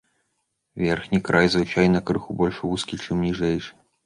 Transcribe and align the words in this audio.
Верхні 0.83 1.19
край 1.27 1.49
звычайна 1.57 2.01
крыху 2.09 2.37
больш 2.41 2.57
вузкі, 2.71 3.01
чым 3.07 3.23
ніжэйшы. 3.29 3.73